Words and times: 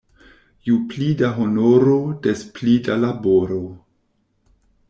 Ju 0.69 0.77
pli 0.93 1.09
da 1.19 1.29
honoro, 1.35 1.99
des 2.25 2.43
pli 2.57 2.75
da 2.89 2.99
laboro. 3.05 3.63